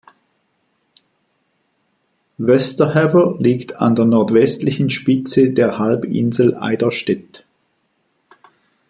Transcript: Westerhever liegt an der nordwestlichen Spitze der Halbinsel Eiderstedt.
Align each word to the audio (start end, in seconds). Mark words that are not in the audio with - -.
Westerhever 2.39 3.35
liegt 3.37 3.75
an 3.75 3.93
der 3.93 4.05
nordwestlichen 4.05 4.89
Spitze 4.89 5.51
der 5.51 5.77
Halbinsel 5.77 6.55
Eiderstedt. 6.57 7.43